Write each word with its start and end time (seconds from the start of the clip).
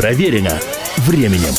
Проверено 0.00 0.58
временем. 0.96 1.52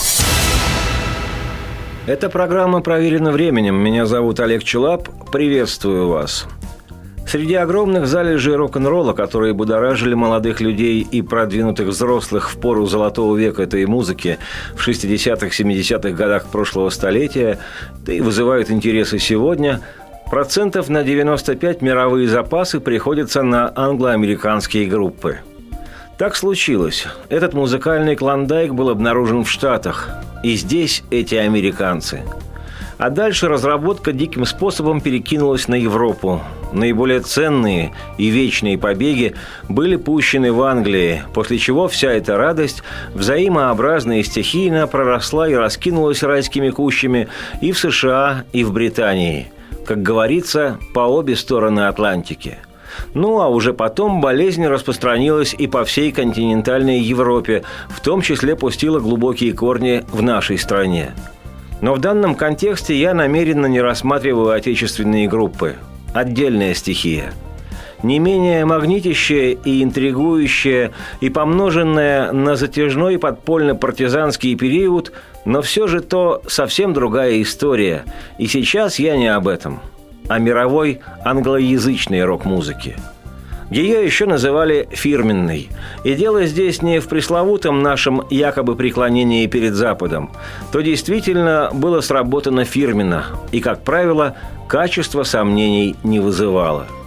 Это 2.08 2.28
программа 2.28 2.82
«Проверено 2.82 3.32
временем». 3.32 3.76
Меня 3.76 4.08
зовут 4.08 4.40
Олег 4.40 4.64
Челап. 4.64 5.10
Приветствую 5.32 6.08
вас. 6.08 6.48
Среди 7.28 7.54
огромных 7.54 8.08
залежей 8.08 8.56
рок-н-ролла, 8.56 9.14
которые 9.14 9.54
будоражили 9.54 10.16
молодых 10.16 10.60
людей 10.60 11.02
и 11.02 11.22
продвинутых 11.22 11.90
взрослых 11.90 12.50
в 12.50 12.60
пору 12.60 12.88
золотого 12.88 13.38
века 13.38 13.62
этой 13.62 13.86
музыки 13.86 14.40
в 14.74 14.88
60-х, 14.88 15.46
70-х 15.46 16.10
годах 16.10 16.48
прошлого 16.48 16.90
столетия, 16.90 17.60
да 18.04 18.12
и 18.12 18.22
вызывают 18.22 18.72
интересы 18.72 19.20
сегодня, 19.20 19.82
процентов 20.32 20.90
на 20.90 21.04
95 21.04 21.84
мировые 21.84 22.28
запасы 22.28 22.80
приходятся 22.80 23.44
на 23.44 23.72
англо-американские 23.76 24.88
группы– 24.88 25.42
так 26.22 26.36
случилось. 26.36 27.08
Этот 27.30 27.56
музыкальный 27.56 28.16
клондайк 28.16 28.76
был 28.76 28.90
обнаружен 28.90 29.44
в 29.44 29.50
Штатах. 29.50 30.08
И 30.44 30.54
здесь 30.54 31.02
эти 31.10 31.34
американцы. 31.34 32.22
А 33.00 33.10
дальше 33.10 33.48
разработка 33.48 34.14
диким 34.14 34.46
способом 34.46 35.02
перекинулась 35.02 35.68
на 35.68 35.74
Европу. 35.74 36.40
Наиболее 36.74 37.22
ценные 37.22 37.94
и 38.20 38.28
вечные 38.28 38.78
побеги 38.78 39.34
были 39.68 39.96
пущены 39.96 40.54
в 40.54 40.62
Англии, 40.62 41.24
после 41.34 41.58
чего 41.58 41.88
вся 41.88 42.12
эта 42.12 42.38
радость 42.38 42.84
взаимообразно 43.16 44.20
и 44.20 44.24
стихийно 44.24 44.86
проросла 44.86 45.50
и 45.50 45.56
раскинулась 45.56 46.22
райскими 46.22 46.70
кущами 46.70 47.30
и 47.62 47.72
в 47.72 47.80
США, 47.80 48.44
и 48.54 48.64
в 48.64 48.72
Британии. 48.72 49.52
Как 49.88 50.04
говорится, 50.04 50.78
по 50.94 51.00
обе 51.00 51.36
стороны 51.36 51.88
Атлантики– 51.88 52.60
ну 53.14 53.42
а 53.42 53.48
уже 53.48 53.74
потом 53.74 54.22
болезнь 54.22 54.66
распространилась 54.66 55.54
и 55.58 55.68
по 55.68 55.84
всей 55.86 56.12
континентальной 56.12 57.00
Европе, 57.00 57.64
в 57.90 58.02
том 58.02 58.22
числе 58.22 58.56
пустила 58.56 59.00
глубокие 59.00 59.54
корни 59.54 60.04
в 60.12 60.22
нашей 60.22 60.58
стране. 60.58 61.14
Но 61.82 61.96
в 61.96 62.00
данном 62.00 62.36
контексте 62.36 62.96
я 62.96 63.14
намеренно 63.14 63.66
не 63.66 63.82
рассматриваю 63.82 64.52
отечественные 64.52 65.28
группы. 65.28 65.76
Отдельная 66.14 66.74
стихия. 66.74 67.34
Не 68.04 68.20
менее 68.20 68.66
магнитящая 68.66 69.52
и 69.64 69.84
интригующая, 69.84 70.92
и 71.20 71.30
помноженная 71.30 72.32
на 72.32 72.56
затяжной 72.56 73.20
подпольно-партизанский 73.20 74.56
период, 74.56 75.12
но 75.46 75.62
все 75.62 75.88
же 75.88 76.02
то 76.02 76.42
совсем 76.48 76.94
другая 76.94 77.42
история. 77.42 78.04
И 78.38 78.48
сейчас 78.48 78.98
я 78.98 79.16
не 79.18 79.28
об 79.28 79.48
этом– 79.48 79.80
о 80.34 80.40
мировой 80.40 81.02
англоязычной 81.24 82.24
рок-музыке. 82.24 82.96
Ее 83.70 84.04
еще 84.04 84.26
называли 84.26 84.88
фирменной. 84.92 85.70
И 86.04 86.14
дело 86.14 86.46
здесь 86.46 86.82
не 86.82 87.00
в 87.00 87.08
пресловутом 87.08 87.82
нашем 87.82 88.24
якобы 88.30 88.76
преклонении 88.76 89.48
перед 89.48 89.76
Западом. 89.76 90.32
То 90.72 90.82
действительно 90.82 91.70
было 91.74 92.02
сработано 92.02 92.66
фирменно, 92.66 93.26
и, 93.52 93.62
как 93.62 93.84
правило, 93.84 94.36
качество 94.68 95.24
сомнений 95.24 95.96
не 96.04 96.20
вызывало– 96.20 96.88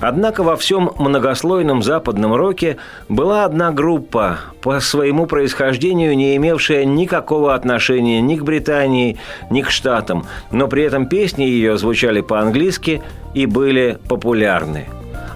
Однако 0.00 0.42
во 0.42 0.56
всем 0.56 0.90
многослойном 0.98 1.82
западном 1.82 2.34
роке 2.34 2.76
была 3.08 3.44
одна 3.44 3.72
группа, 3.72 4.38
по 4.60 4.78
своему 4.80 5.26
происхождению 5.26 6.16
не 6.16 6.36
имевшая 6.36 6.84
никакого 6.84 7.54
отношения 7.54 8.20
ни 8.20 8.36
к 8.36 8.42
Британии, 8.42 9.16
ни 9.50 9.62
к 9.62 9.70
Штатам, 9.70 10.26
но 10.50 10.68
при 10.68 10.82
этом 10.82 11.06
песни 11.06 11.44
ее 11.44 11.78
звучали 11.78 12.20
по-английски 12.20 13.02
и 13.32 13.46
были 13.46 13.98
популярны. 14.08 14.86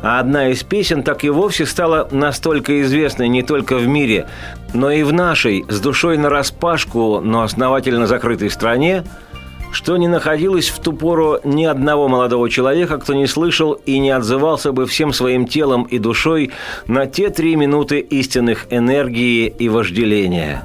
А 0.03 0.19
одна 0.19 0.49
из 0.49 0.63
песен 0.63 1.03
так 1.03 1.25
и 1.25 1.31
вовсе 1.31 1.67
стала 1.67 2.09
настолько 2.11 2.81
известной 2.83 3.29
не 3.29 3.43
только 3.43 3.77
в 3.77 3.87
мире, 3.87 4.27
но 4.73 4.91
и 4.91 5.03
в 5.03 5.13
нашей, 5.13 5.65
с 5.69 5.79
душой 5.81 6.17
нараспашку, 6.17 7.21
но 7.21 7.43
основательно 7.43 8.07
закрытой 8.07 8.51
стране– 8.51 9.05
что 9.73 9.97
не 9.97 10.09
находилось 10.09 10.69
в 10.69 10.79
ту 10.81 10.93
пору 10.93 11.39
ни 11.45 11.65
одного 11.65 12.09
молодого 12.09 12.51
человека, 12.51 12.99
кто 12.99 13.15
не 13.15 13.27
слышал 13.27 13.73
и 13.73 13.99
не 13.99 14.11
отзывался 14.11 14.73
бы 14.73 14.87
всем 14.87 15.13
своим 15.13 15.47
телом 15.47 15.85
и 15.85 15.99
душой 15.99 16.51
на 16.87 17.07
те 17.07 17.31
три 17.31 17.57
минуты 17.57 18.01
истинных 18.01 18.67
энергии 18.71 19.47
и 19.47 19.69
вожделения. 19.69 20.63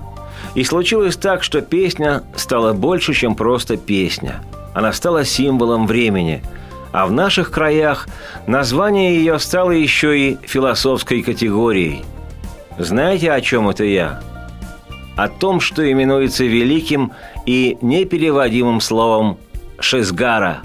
И 0.55 0.63
случилось 0.63 1.17
так, 1.17 1.43
что 1.43 1.61
песня 1.61 2.23
стала 2.35 2.73
больше, 2.73 3.13
чем 3.13 3.35
просто 3.35 3.77
песня. 3.77 4.41
Она 4.73 4.93
стала 4.93 5.25
символом 5.25 5.85
времени. 5.85 6.41
А 6.91 7.07
в 7.07 7.11
наших 7.11 7.51
краях 7.51 8.07
название 8.47 9.17
ее 9.17 9.37
стало 9.37 9.71
еще 9.71 10.17
и 10.17 10.37
философской 10.43 11.21
категорией. 11.23 12.05
Знаете, 12.77 13.31
о 13.31 13.41
чем 13.41 13.67
это 13.67 13.83
я? 13.83 14.21
О 15.17 15.27
том, 15.27 15.59
что 15.59 15.89
именуется 15.89 16.45
великим 16.45 17.11
и 17.45 17.77
непереводимым 17.81 18.81
словом 18.81 19.37
«шизгара». 19.79 20.61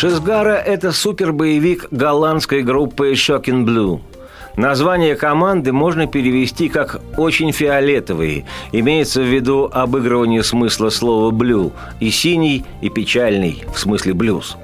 Шизгара– 0.00 0.54
это 0.64 0.92
супербоевик 0.92 1.88
голландской 1.90 2.62
группы 2.62 3.14
Shocking 3.14 3.64
Blue. 3.64 4.00
Название 4.56 5.16
команды 5.16 5.72
можно 5.72 6.06
перевести 6.06 6.68
как 6.68 7.00
«очень 7.16 7.50
фиолетовый». 7.50 8.44
Имеется 8.70 9.22
в 9.22 9.24
виду 9.24 9.68
обыгрывание 9.72 10.44
смысла 10.44 10.90
слова 10.90 11.32
«блю» 11.32 11.72
и 11.98 12.10
«синий», 12.10 12.64
и 12.80 12.90
«печальный» 12.90 13.64
в 13.74 13.76
смысле 13.80 14.14
«блюз». 14.14 14.56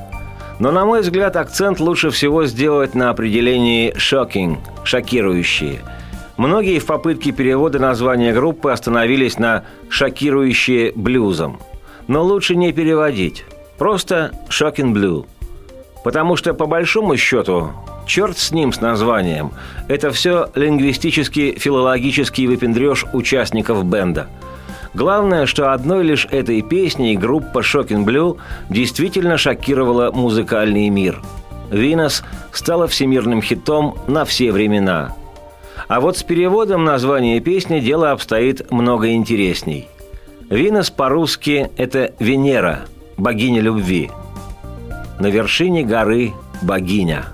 Но, 0.61 0.71
на 0.71 0.85
мой 0.85 1.01
взгляд, 1.01 1.35
акцент 1.35 1.81
лучше 1.81 2.11
всего 2.11 2.47
сделать 2.47 2.95
на 2.95 3.11
определении 3.11 3.93
«shocking»– 3.97 4.59
«шокирующие». 4.85 5.81
Многие 6.37 6.79
в 6.79 6.87
попытке 6.87 7.33
перевода 7.33 7.81
названия 7.81 8.33
группы 8.33 8.71
остановились 8.71 9.41
на 9.41 9.65
«шокирующие 9.89 10.93
блюзом». 10.95 11.59
Но 12.07 12.23
лучше 12.23 12.55
не 12.55 12.73
переводить. 12.73 13.45
Просто 13.79 14.33
«Shocking 14.49 14.93
Blue». 14.93 15.27
Потому 16.05 16.37
что, 16.37 16.53
по 16.53 16.67
большому 16.67 17.17
счету, 17.17 17.71
черт 18.07 18.39
с 18.39 18.53
ним, 18.53 18.73
с 18.73 18.81
названием. 18.81 19.53
Это 19.89 20.11
все 20.11 20.51
лингвистический, 20.55 21.59
филологический 21.59 22.47
выпендреж 22.47 23.07
участников 23.13 23.85
бенда. 23.85 24.29
Главное, 24.93 25.47
что 25.47 25.73
одной 25.73 26.05
лишь 26.05 26.29
этой 26.31 26.63
песней 26.63 27.17
группа 27.17 27.59
Shocking 27.61 28.05
Blue 28.05 28.39
действительно 28.71 29.39
шокировала 29.39 30.13
музыкальный 30.13 30.89
мир. 30.89 31.21
«Винос» 31.71 32.23
стала 32.53 32.87
всемирным 32.87 33.43
хитом 33.43 33.97
на 34.07 34.25
все 34.25 34.53
времена. 34.53 35.17
А 35.89 36.01
вот 36.01 36.17
с 36.17 36.23
переводом 36.23 36.85
названия 36.85 37.41
песни 37.41 37.81
дело 37.81 38.13
обстоит 38.13 38.71
много 38.71 39.13
интересней. 39.13 39.89
«Винос» 40.49 40.91
по-русски– 40.91 41.71
это 41.77 42.13
«Венера», 42.21 42.83
богиня 43.17 43.61
любви. 43.61 44.11
На 45.19 45.29
вершине 45.29 45.85
горы 45.85 46.33
богиня, 46.63 47.27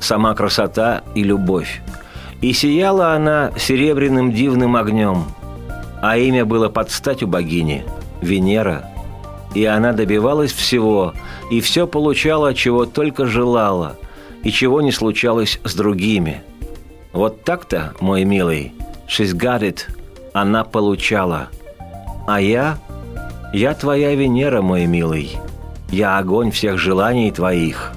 сама 0.00 0.34
красота 0.34 1.02
и 1.14 1.22
любовь. 1.22 1.82
И 2.40 2.52
сияла 2.52 3.14
она 3.14 3.52
серебряным 3.58 4.32
дивным 4.32 4.76
огнем, 4.76 5.24
а 6.00 6.16
имя 6.16 6.44
было 6.44 6.68
под 6.68 6.90
у 7.22 7.26
богини– 7.26 7.84
Венера. 8.22 8.84
И 9.54 9.64
она 9.64 9.92
добивалась 9.92 10.52
всего, 10.52 11.12
и 11.50 11.60
все 11.60 11.86
получала, 11.86 12.54
чего 12.54 12.86
только 12.86 13.26
желала, 13.26 13.96
и 14.44 14.50
чего 14.50 14.80
не 14.80 14.92
случалось 14.92 15.58
с 15.64 15.74
другими. 15.74 16.42
Вот 17.12 17.42
так-то, 17.42 17.94
мой 18.00 18.24
милый, 18.24 18.72
she's 19.08 19.34
got 19.34 19.60
it, 19.60 19.86
она 20.32 20.64
получала. 20.64 21.48
А 22.28 22.40
я– 22.40 22.78
я 23.52 23.74
твоя 23.74 24.14
Венера, 24.14 24.62
мой 24.62 24.86
милый. 24.86 25.36
Я 25.90 26.18
огонь 26.18 26.52
всех 26.52 26.78
желаний 26.78 27.32
твоих. 27.32 27.92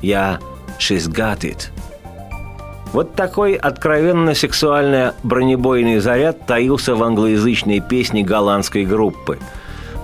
Я 0.00 0.38
it. 0.78 1.70
Вот 2.92 3.14
такой 3.14 3.54
откровенно 3.54 4.34
сексуальный 4.34 5.12
бронебойный 5.22 5.98
заряд 5.98 6.46
таился 6.46 6.94
в 6.94 7.02
англоязычной 7.02 7.80
песне 7.80 8.22
голландской 8.22 8.84
группы. 8.84 9.38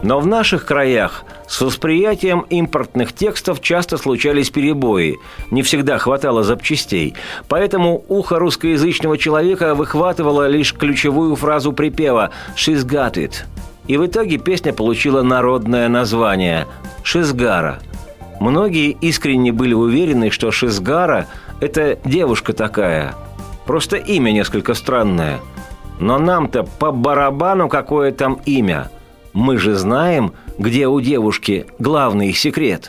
Но 0.02 0.20
в 0.20 0.26
наших 0.26 0.64
краях 0.64 1.24
с 1.48 1.60
восприятием 1.60 2.40
импортных 2.50 3.12
текстов 3.12 3.60
часто 3.60 3.98
случались 3.98 4.50
перебои, 4.50 5.16
не 5.50 5.62
всегда 5.62 5.98
хватало 5.98 6.44
запчастей, 6.44 7.14
поэтому 7.48 8.04
ухо 8.08 8.38
русскоязычного 8.38 9.18
человека 9.18 9.74
выхватывало 9.74 10.46
лишь 10.46 10.72
ключевую 10.72 11.34
фразу 11.34 11.72
припева 11.72 12.30
«She's 12.54 12.86
got 12.86 13.14
it», 13.14 13.44
и 13.88 13.96
в 13.96 14.06
итоге 14.06 14.38
песня 14.38 14.72
получила 14.72 15.22
народное 15.22 15.88
название– 15.88 16.66
«Шизгара». 17.02 17.80
Многие 18.38 18.90
искренне 18.90 19.50
были 19.50 19.74
уверены, 19.74 20.30
что 20.30 20.52
Шизгара– 20.52 21.26
это 21.60 21.98
девушка 22.04 22.52
такая. 22.52 23.14
Просто 23.66 23.96
имя 23.96 24.30
несколько 24.30 24.74
странное. 24.74 25.40
Но 25.98 26.18
нам-то 26.18 26.62
по 26.62 26.92
барабану 26.92 27.68
какое 27.68 28.12
там 28.12 28.38
имя. 28.44 28.90
Мы 29.32 29.58
же 29.58 29.74
знаем, 29.74 30.32
где 30.58 30.86
у 30.86 31.00
девушки 31.00 31.66
главный 31.78 32.32
секрет. 32.32 32.88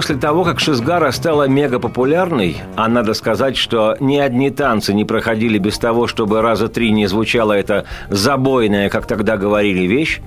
После 0.00 0.16
того, 0.16 0.44
как 0.44 0.60
Шизгара 0.60 1.10
стала 1.10 1.46
мегапопулярной, 1.46 2.56
а 2.74 2.88
надо 2.88 3.12
сказать, 3.12 3.58
что 3.58 3.98
ни 4.00 4.16
одни 4.16 4.48
танцы 4.48 4.94
не 4.94 5.04
проходили 5.04 5.58
без 5.58 5.76
того, 5.76 6.06
чтобы 6.06 6.40
раза 6.40 6.68
три 6.68 6.90
не 6.90 7.06
звучала 7.06 7.52
эта 7.52 7.84
забойная, 8.08 8.88
как 8.88 9.04
тогда 9.04 9.36
говорили, 9.36 9.82
вещь, 9.82 10.22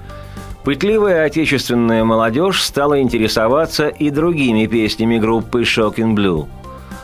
пытливая 0.63 1.25
отечественная 1.25 2.03
молодежь 2.03 2.61
стала 2.61 3.01
интересоваться 3.01 3.87
и 3.87 4.11
другими 4.11 4.67
песнями 4.67 5.17
группы 5.17 5.63
Shocking 5.63 6.13
Blue. 6.13 6.45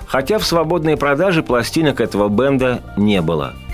Хотя 0.05 0.37
в 0.37 0.45
свободной 0.45 0.95
продаже 0.95 1.41
пластинок 1.41 1.99
этого 1.99 2.29
бенда 2.29 2.83
не 2.97 3.19
было– 3.23 3.55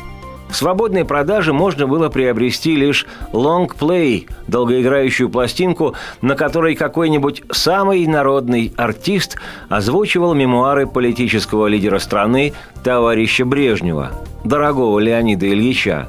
свободной 0.56 1.06
продаже 1.06 1.54
можно 1.54 1.88
было 1.88 2.10
приобрести 2.10 2.76
лишь 2.76 3.06
лонгплей, 3.32 4.28
долгоиграющую 4.48 5.30
пластинку, 5.30 5.96
на 6.22 6.36
которой 6.36 6.76
какой-нибудь 6.76 7.44
самый 7.52 8.06
народный 8.08 8.74
артист 8.78 9.38
озвучивал 9.70 10.34
мемуары 10.34 10.88
политического 10.88 11.68
лидера 11.68 12.00
страны 12.00 12.54
товарища 12.84 13.46
Брежнева, 13.46 14.12
дорогого 14.44 15.00
Леонида 15.00 15.48
Ильича. 15.48 16.08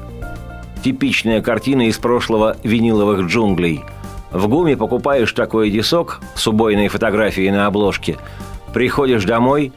Типичная 0.83 1.41
картина 1.41 1.87
из 1.87 1.97
прошлого 1.97 2.55
виниловых 2.63 3.27
джунглей. 3.27 3.83
В 4.31 4.47
ГУМе 4.47 4.77
покупаешь 4.77 5.33
такой 5.33 5.69
дисок 5.69 6.21
с 6.35 6.47
убойной 6.47 6.87
фотографией 6.87 7.51
на 7.51 7.65
обложке, 7.65 8.17
приходишь 8.73 9.25
домой, 9.25 9.73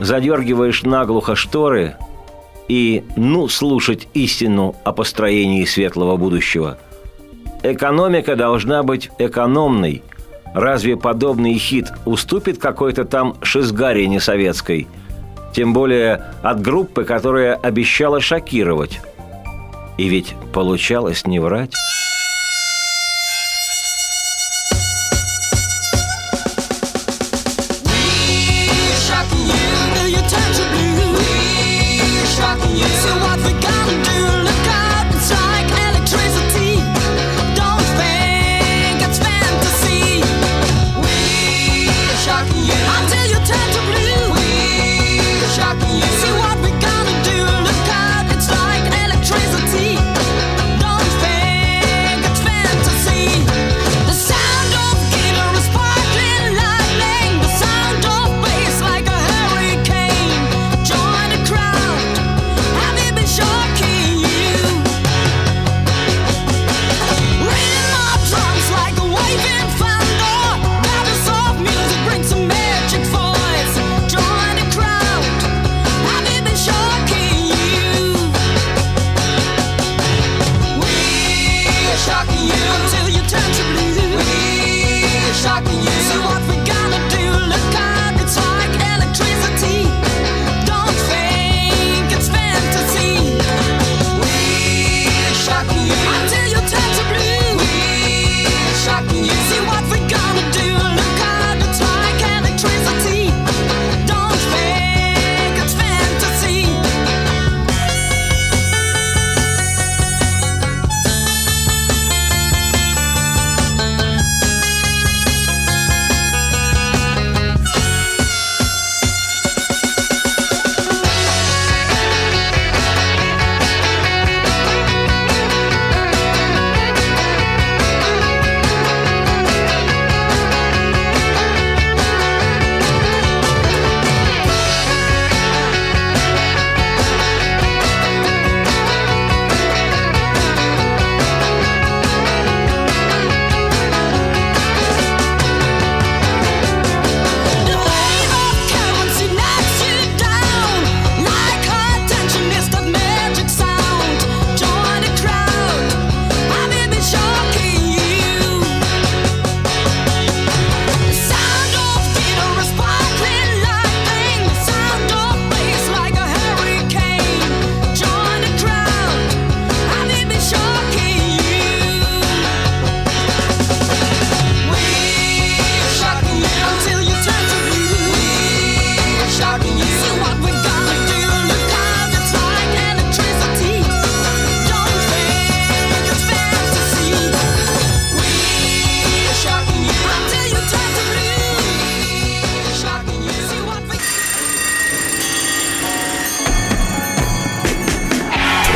задергиваешь 0.00 0.82
наглухо 0.82 1.34
шторы– 1.34 1.96
и 2.68 3.04
ну 3.16 3.48
слушать 3.48 4.08
истину 4.14 4.76
о 4.84 4.92
построении 4.92 5.64
светлого 5.64 6.16
будущего. 6.16 6.78
Экономика 7.62 8.36
должна 8.36 8.82
быть 8.82 9.10
экономной. 9.18 10.02
Разве 10.54 10.96
подобный 10.96 11.54
хит 11.58 11.86
уступит 12.04 12.58
какой-то 12.58 13.04
там 13.04 13.36
шизгаре 13.42 14.06
несоветской? 14.06 14.86
Тем 15.54 15.72
более 15.72 16.24
от 16.42 16.60
группы, 16.60 17.04
которая 17.04 17.54
обещала 17.54 18.20
шокировать. 18.20 19.00
И 19.96 20.08
ведь 20.08 20.34
получалось 20.52 21.26
не 21.26 21.38
врать. 21.38 21.72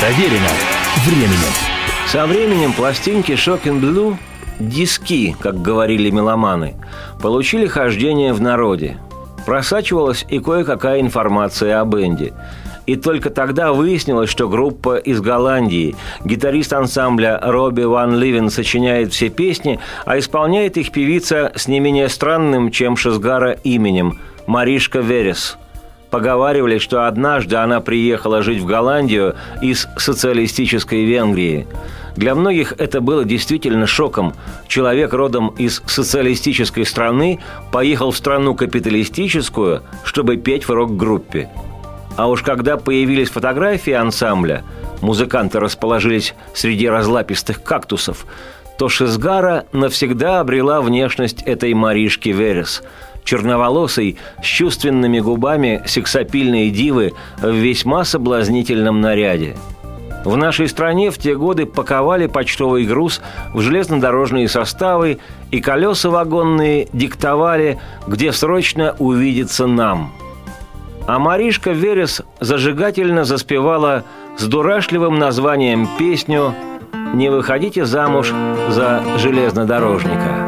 Проверено 0.09 0.49
временем. 1.05 1.53
Со 2.07 2.27
временем 2.27 2.73
пластинки 2.73 3.33
Shocking 3.33 3.79
Blue 3.79 4.17
диски, 4.59 5.37
как 5.39 5.61
говорили 5.61 6.09
меломаны, 6.09 6.77
получили 7.21 7.67
хождение 7.67 8.33
в 8.33 8.41
народе. 8.41 8.97
Просачивалась 9.45 10.25
и 10.31 10.39
кое-какая 10.39 11.03
информация 11.03 11.79
о 11.79 11.85
бенде. 11.85 12.33
И 12.87 12.97
только 12.97 13.29
тогда 13.29 13.75
выяснилось, 13.75 14.31
что 14.31 14.49
группа 14.49 14.97
из 14.97 15.21
Голландии, 15.21 15.95
гитарист 16.25 16.73
ансамбля 16.73 17.39
Робби 17.43 17.83
Ван 17.83 18.19
Ливен 18.19 18.49
сочиняет 18.49 19.13
все 19.13 19.29
песни, 19.29 19.79
а 20.07 20.19
исполняет 20.19 20.79
их 20.79 20.91
певица 20.91 21.53
с 21.55 21.69
не 21.69 21.81
менее 21.81 22.09
странным, 22.09 22.71
чем 22.71 22.97
Шизгара 22.97 23.53
именем– 23.63 24.19
Маришка 24.47 25.01
Верес– 25.01 25.59
Поговаривали, 26.11 26.79
что 26.79 27.07
однажды 27.07 27.57
она 27.57 27.81
приехала 27.81 28.43
жить 28.43 28.63
в 28.63 28.67
Голландию 28.67 29.37
из 29.61 29.87
социалистической 29.99 31.05
Венгрии. 31.05 31.67
Для 32.17 32.35
многих 32.35 32.73
это 32.79 33.01
было 33.01 33.25
действительно 33.25 33.87
шоком. 33.87 34.35
Человек 34.69 35.13
родом 35.13 35.49
из 35.59 35.83
социалистической 35.87 36.87
страны 36.87 37.41
поехал 37.71 38.11
в 38.11 38.17
страну 38.17 38.55
капиталистическую, 38.55 39.83
чтобы 40.03 40.39
петь 40.39 40.67
в 40.67 40.71
рок-группе. 40.71 41.51
А 42.17 42.29
уж 42.29 42.43
когда 42.43 42.79
появились 42.79 43.31
фотографии 43.31 43.93
ансамбля, 43.93 44.65
музыканты 45.03 45.61
расположились 45.61 46.35
среди 46.55 46.89
разлапистых 46.89 47.63
кактусов, 47.63 48.27
то 48.79 48.89
Шизгара 48.89 49.67
навсегда 49.73 50.41
обрела 50.41 50.81
внешность 50.81 51.43
этой 51.43 51.75
Маришки 51.75 52.31
Верес– 52.31 52.83
черноволосой, 53.25 54.17
с 54.43 54.47
чувственными 54.47 55.21
губами 55.21 55.83
сексапильной 55.87 56.71
дивы 56.71 57.13
в 57.41 57.53
весьма 57.53 58.05
соблазнительном 58.05 59.01
наряде. 59.01 59.57
В 60.25 60.37
нашей 60.37 60.69
стране 60.69 61.11
в 61.11 61.19
те 61.19 61.35
годы 61.35 61.65
паковали 61.65 62.27
почтовый 62.27 62.85
груз 62.85 63.21
в 63.55 63.61
железнодорожные 63.61 64.49
составы, 64.49 65.19
и 65.51 65.61
колеса 65.61 66.11
вагонные 66.11 66.89
диктовали, 66.93 67.79
где 68.07 68.33
срочно 68.33 68.95
увидеться 68.99 69.67
нам. 69.67 70.13
А 71.07 71.19
Маришка 71.19 71.71
Верес 71.71 72.21
зажигательно 72.41 73.25
заспевала 73.25 74.05
с 74.37 74.45
дурашливым 74.45 75.19
названием 75.19 75.89
песню 75.99 76.55
«Не 77.15 77.31
выходите 77.31 77.87
замуж 77.87 78.33
за 78.69 79.03
железнодорожника». 79.17 80.48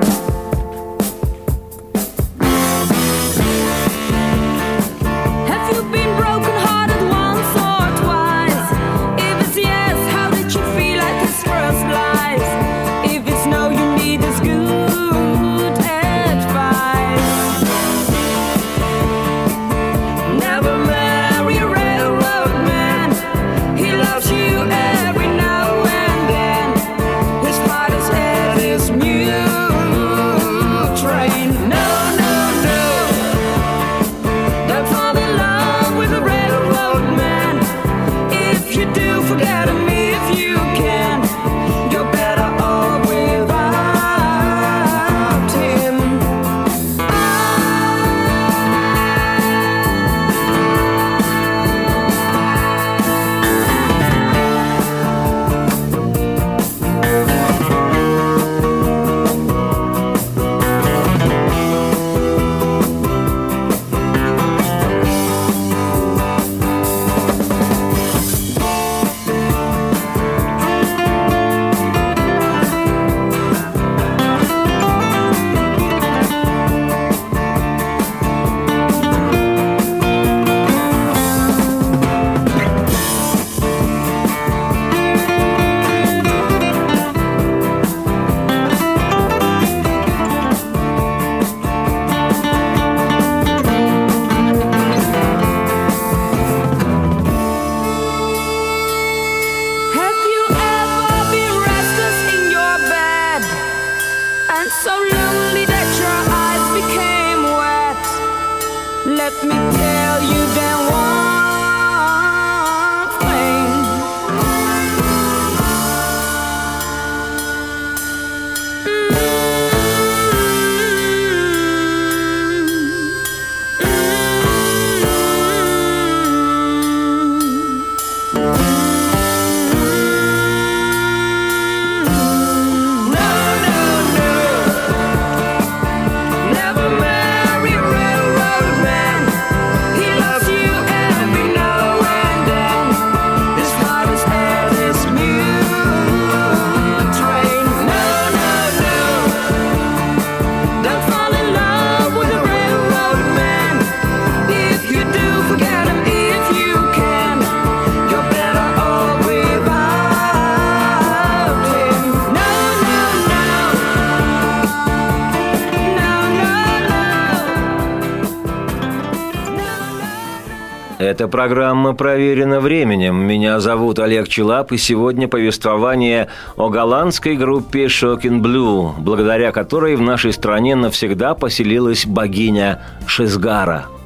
Эта 171.00 171.28
программа 171.28 171.94
проверена 171.94 172.60
временем. 172.60 173.16
Меня 173.16 173.58
зовут 173.60 173.98
Олег 173.98 174.28
Челап, 174.28 174.70
и 174.70 174.76
сегодня 174.76 175.28
повествование 175.28 176.28
о 176.56 176.68
голландской 176.68 177.36
группе 177.36 177.86
Shocking 177.86 178.42
Blue, 178.42 178.92
благодаря 178.98 179.50
которой 179.50 179.96
в 179.96 180.02
нашей 180.02 180.34
стране 180.34 180.76
навсегда 180.76 181.34
поселилась 181.34 182.04
богиня 182.04 182.82
Шизгара– 183.06 183.86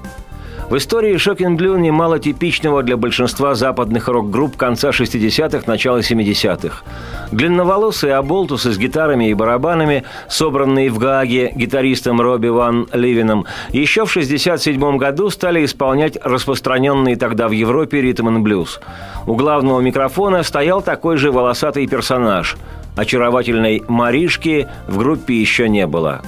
в 0.74 0.76
истории 0.76 1.16
Шокин 1.18 1.56
Блю 1.56 1.76
немало 1.76 2.18
типичного 2.18 2.82
для 2.82 2.96
большинства 2.96 3.54
западных 3.54 4.08
рок-групп 4.08 4.56
конца 4.56 4.90
60-х, 4.90 5.62
начала 5.68 5.98
70-х. 5.98 6.82
Длинноволосые 7.30 8.16
оболтусы 8.16 8.72
с 8.72 8.76
гитарами 8.76 9.30
и 9.30 9.34
барабанами, 9.34 10.02
собранные 10.28 10.90
в 10.90 10.98
Гааге 10.98 11.52
гитаристом 11.54 12.20
Робби 12.20 12.48
Ван 12.48 12.88
Ливином, 12.92 13.46
еще 13.70 14.04
в 14.04 14.10
67 14.10 14.96
году 14.96 15.30
стали 15.30 15.64
исполнять 15.64 16.18
распространенный 16.20 17.14
тогда 17.14 17.46
в 17.46 17.52
Европе 17.52 18.00
ритм 18.00 18.36
и 18.36 18.40
блюз. 18.40 18.80
У 19.28 19.36
главного 19.36 19.80
микрофона 19.80 20.42
стоял 20.42 20.82
такой 20.82 21.18
же 21.18 21.30
волосатый 21.30 21.86
персонаж. 21.86 22.56
Очаровательной 22.96 23.84
Маришки 23.86 24.66
в 24.88 24.98
группе 24.98 25.40
еще 25.40 25.68
не 25.68 25.86
было. 25.86 26.22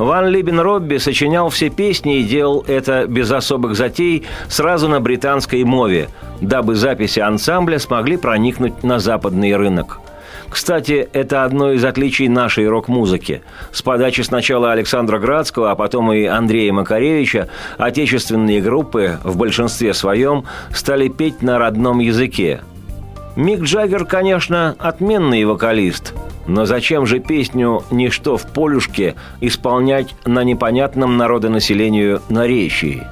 Ван 0.00 0.28
Либен 0.28 0.58
Робби 0.58 0.96
сочинял 0.96 1.50
все 1.50 1.68
песни 1.68 2.20
и 2.20 2.22
делал 2.22 2.64
это 2.66 3.06
без 3.06 3.30
особых 3.30 3.76
затей 3.76 4.24
сразу 4.48 4.88
на 4.88 4.98
британской 4.98 5.62
мове, 5.62 6.08
дабы 6.40 6.74
записи 6.74 7.20
ансамбля 7.20 7.78
смогли 7.78 8.16
проникнуть 8.16 8.82
на 8.82 8.98
западный 8.98 9.54
рынок. 9.54 10.00
Кстати, 10.48 11.06
это 11.12 11.44
одно 11.44 11.72
из 11.72 11.84
отличий 11.84 12.28
нашей 12.28 12.66
рок-музыки. 12.66 13.42
С 13.72 13.82
подачи 13.82 14.22
сначала 14.22 14.72
Александра 14.72 15.18
Градского, 15.18 15.70
а 15.70 15.74
потом 15.74 16.10
и 16.14 16.24
Андрея 16.24 16.72
Макаревича 16.72 17.48
отечественные 17.76 18.62
группы 18.62 19.18
в 19.22 19.36
большинстве 19.36 19.92
своем 19.92 20.44
стали 20.72 21.08
петь 21.08 21.42
на 21.42 21.58
родном 21.58 21.98
языке. 21.98 22.62
Мик 23.40 23.62
Джаггер, 23.62 24.04
конечно, 24.04 24.76
отменный 24.78 25.46
вокалист– 25.46 26.12
но 26.46 26.66
зачем 26.66 27.06
же 27.06 27.20
песню 27.20 27.84
«Ничто 27.90 28.36
в 28.36 28.46
полюшке» 28.46 29.14
исполнять 29.40 30.14
на 30.26 30.42
непонятном 30.42 31.16
народонаселению 31.16 32.22
наречии? 32.28 33.06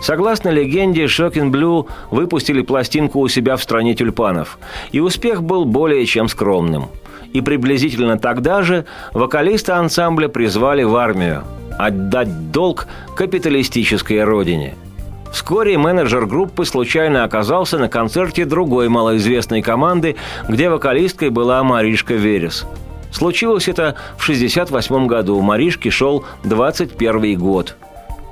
Согласно 0.00 0.48
легенде, 0.48 1.06
Шокин 1.06 1.50
Блю 1.50 1.86
выпустили 2.10 2.62
пластинку 2.62 3.20
у 3.20 3.28
себя 3.28 3.56
в 3.56 3.62
стране 3.62 3.94
тюльпанов, 3.94 4.58
и 4.90 5.00
успех 5.00 5.42
был 5.42 5.64
более 5.64 6.06
чем 6.06 6.28
скромным. 6.28 6.86
И 7.32 7.40
приблизительно 7.40 8.18
тогда 8.18 8.62
же 8.62 8.84
вокалиста 9.12 9.76
ансамбля 9.76 10.28
призвали 10.28 10.82
в 10.82 10.96
армию– 10.96 11.44
отдать 11.78 12.50
долг 12.50 12.88
капиталистической 13.14 14.24
родине– 14.24 14.74
Вскоре 15.32 15.78
менеджер 15.78 16.26
группы 16.26 16.64
случайно 16.64 17.24
оказался 17.24 17.78
на 17.78 17.88
концерте 17.88 18.44
другой 18.44 18.88
малоизвестной 18.88 19.62
команды, 19.62 20.16
где 20.48 20.68
вокалисткой 20.68 21.30
была 21.30 21.62
Маришка 21.62 22.14
Верес. 22.14 22.66
Случилось 23.12 23.68
это 23.68 23.96
в 24.18 24.24
68 24.24 25.06
году. 25.06 25.36
У 25.36 25.40
Маришки 25.40 25.88
шел 25.88 26.24
21 26.44 27.38
год. 27.38 27.76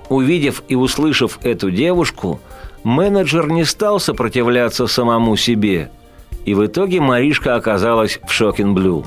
Увидев 0.09 0.63
и 0.69 0.75
услышав 0.75 1.39
эту 1.43 1.71
девушку, 1.71 2.41
менеджер 2.83 3.49
не 3.49 3.65
стал 3.65 4.01
сопротивляться 4.01 4.87
самому 4.87 5.37
себе. 5.37 5.91
И 6.45 6.55
в 6.55 6.65
итоге 6.65 7.01
Маришка 7.01 7.57
оказалась 7.57 8.21
в 8.27 8.33
Шокин 8.33 8.75
Блю. 8.75 9.05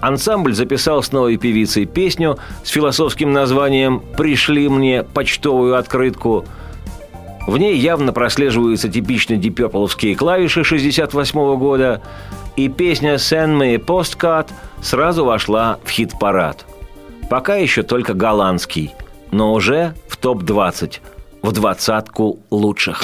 Ансамбль 0.00 0.52
записал 0.52 1.02
с 1.02 1.12
новой 1.12 1.36
певицей 1.36 1.86
песню 1.86 2.38
с 2.64 2.68
философским 2.68 3.32
названием 3.32 4.02
«Пришли 4.16 4.68
мне 4.68 5.02
почтовую 5.02 5.76
открытку», 5.76 6.44
в 7.46 7.56
ней 7.58 7.76
явно 7.76 8.12
прослеживаются 8.12 8.88
типичные 8.88 9.38
дипепловские 9.38 10.14
клавиши 10.14 10.64
68 10.64 11.56
года, 11.56 12.02
и 12.56 12.68
песня 12.68 13.14
«Send 13.14 13.58
me 13.58 13.76
postcard» 13.76 14.48
сразу 14.82 15.24
вошла 15.24 15.78
в 15.84 15.90
хит-парад. 15.90 16.64
Пока 17.30 17.56
еще 17.56 17.82
только 17.82 18.14
голландский, 18.14 18.92
но 19.30 19.52
уже 19.52 19.94
в 20.08 20.16
топ-20, 20.16 20.98
в 21.42 21.52
двадцатку 21.52 22.40
лучших. 22.50 23.02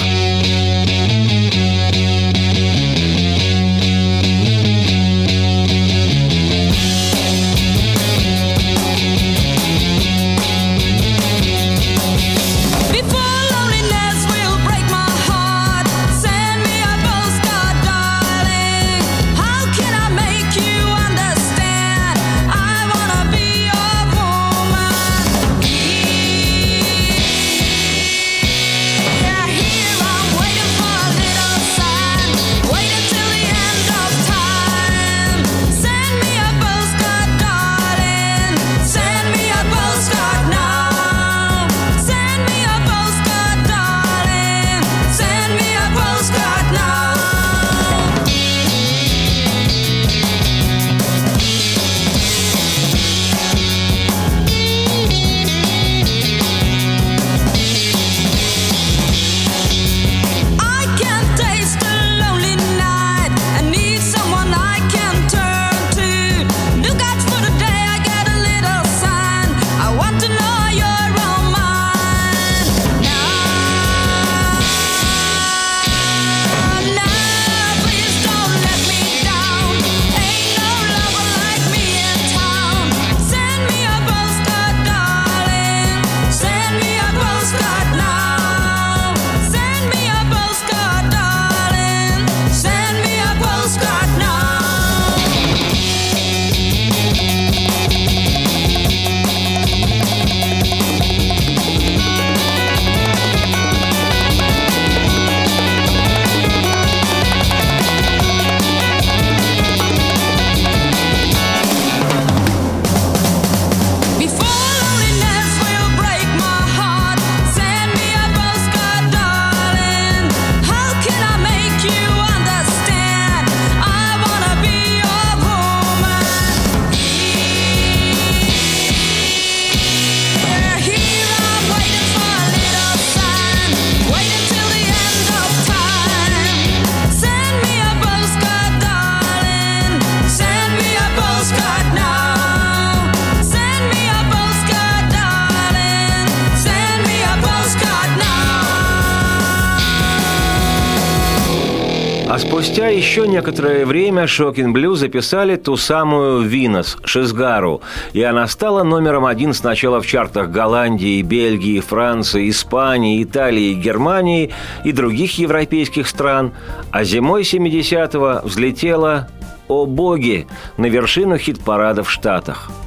Спустя 152.53 152.87
еще 152.89 153.27
некоторое 153.27 153.83
время 153.83 154.27
Шокин 154.27 154.73
Блю 154.73 154.93
записали 154.93 155.55
ту 155.55 155.75
самую 155.75 156.41
«Винос» 156.41 156.99
Шизгару, 157.03 157.81
и 158.13 158.21
она 158.21 158.45
стала 158.45 158.83
номером 158.83 159.25
один 159.25 159.55
сначала 159.55 159.99
в 159.99 160.05
чартах 160.05 160.51
Голландии, 160.51 161.23
Бельгии, 161.23 161.79
Франции, 161.79 162.51
Испании, 162.51 163.23
Италии, 163.23 163.73
Германии 163.73 164.51
и 164.83 164.91
других 164.91 165.39
европейских 165.39 166.07
стран, 166.07 166.53
а 166.91 167.03
зимой 167.03 167.41
70-го 167.41 168.47
взлетела 168.47 169.29
«О 169.67 169.87
боги» 169.87 170.45
на 170.77 170.85
вершину 170.85 171.39
хит-парада 171.39 172.03
в 172.03 172.11
Штатах– 172.11 172.69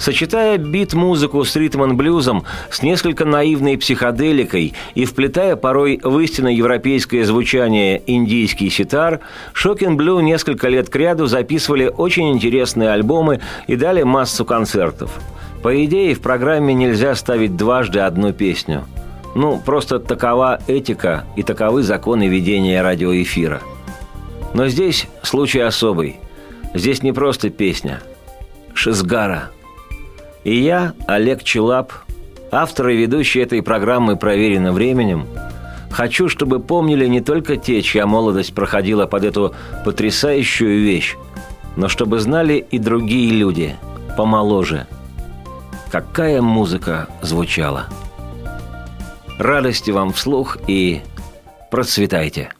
Сочетая 0.00 0.56
бит-музыку 0.56 1.44
с 1.44 1.54
ритм-блюзом, 1.56 2.44
с 2.70 2.82
несколько 2.82 3.26
наивной 3.26 3.76
психоделикой 3.76 4.72
и 4.94 5.04
вплетая 5.04 5.56
порой 5.56 6.00
в 6.02 6.18
истинно 6.20 6.48
европейское 6.48 7.22
звучание 7.24 8.02
индийский 8.06 8.70
ситар, 8.70 9.20
Шокин 9.52 9.98
Блю 9.98 10.20
несколько 10.20 10.68
лет 10.68 10.88
кряду 10.88 11.26
записывали 11.26 11.92
очень 11.94 12.30
интересные 12.32 12.88
альбомы 12.88 13.40
и 13.66 13.76
дали 13.76 14.02
массу 14.02 14.46
концертов. 14.46 15.20
По 15.62 15.84
идее, 15.84 16.14
в 16.14 16.22
программе 16.22 16.72
нельзя 16.72 17.14
ставить 17.14 17.58
дважды 17.58 17.98
одну 17.98 18.32
песню. 18.32 18.84
Ну, 19.34 19.60
просто 19.62 19.98
такова 19.98 20.60
этика 20.66 21.24
и 21.36 21.42
таковы 21.42 21.82
законы 21.82 22.26
ведения 22.26 22.80
радиоэфира. 22.80 23.60
Но 24.54 24.66
здесь 24.68 25.08
случай 25.22 25.60
особый. 25.60 26.16
Здесь 26.72 27.02
не 27.02 27.12
просто 27.12 27.50
песня. 27.50 28.00
Шизгара– 28.72 29.50
и 30.44 30.56
я, 30.56 30.94
Олег 31.06 31.42
Челап, 31.42 31.92
автор 32.50 32.88
и 32.88 32.96
ведущий 32.96 33.40
этой 33.40 33.62
программы 33.62 34.16
«Проверено 34.16 34.72
временем», 34.72 35.26
хочу, 35.90 36.28
чтобы 36.28 36.60
помнили 36.60 37.06
не 37.06 37.20
только 37.20 37.56
те, 37.56 37.82
чья 37.82 38.06
молодость 38.06 38.54
проходила 38.54 39.06
под 39.06 39.24
эту 39.24 39.54
потрясающую 39.84 40.82
вещь, 40.82 41.16
но 41.76 41.88
чтобы 41.88 42.20
знали 42.20 42.64
и 42.70 42.78
другие 42.78 43.32
люди, 43.32 43.76
помоложе. 44.16 44.86
Какая 45.90 46.40
музыка 46.40 47.08
звучала. 47.20 47.86
Радости 49.38 49.90
вам 49.90 50.12
вслух 50.12 50.58
и 50.66 51.00
процветайте!– 51.70 52.52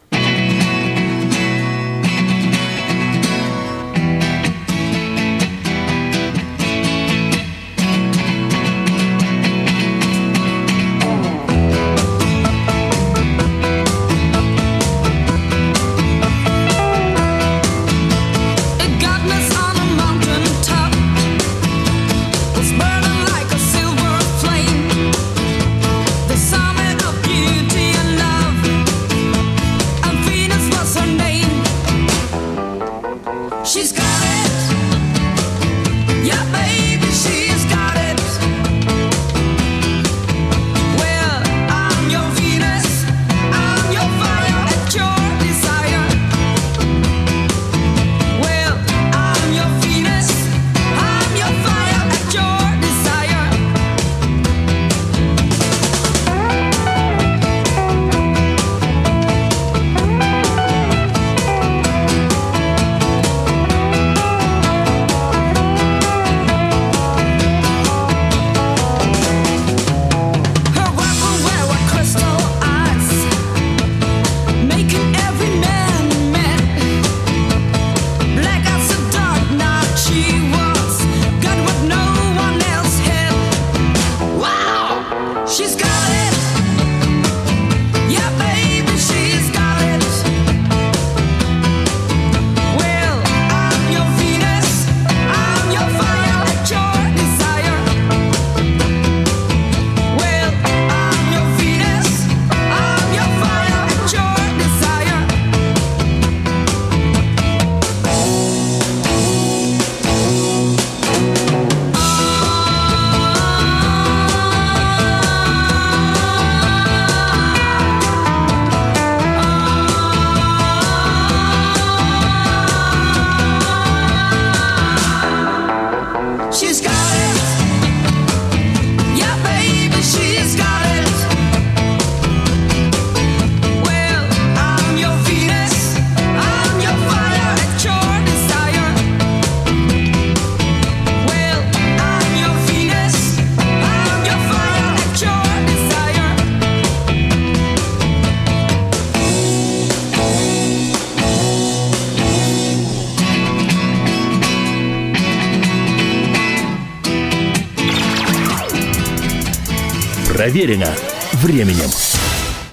Проверено 160.51 160.97
временем. 161.35 162.10